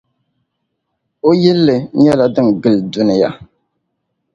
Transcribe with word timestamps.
O 1.27 1.29
yilli 1.41 1.75
nyɛla 2.01 2.25
din 2.33 2.49
gili 2.61 2.79
duniya. 2.93 3.29